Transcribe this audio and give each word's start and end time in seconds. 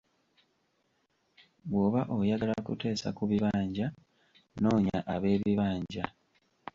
Bw’oba 1.67 2.01
oyagala 2.17 2.55
kuteesa 2.67 3.07
ku 3.17 3.23
bibanja, 3.31 3.85
noonya 4.61 4.97
ab’ebibanja. 5.13 6.03